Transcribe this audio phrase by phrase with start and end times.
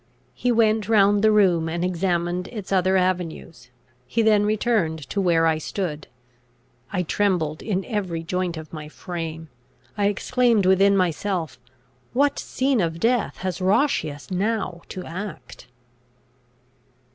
[0.33, 3.69] He went round the room, and examined its other avenues.
[4.07, 6.07] He then returned to where I stood.
[6.91, 9.49] I trembled in every joint of my frame.
[9.95, 11.59] I exclaimed within myself,
[12.13, 15.67] "What scene of death has Roscius now to act?"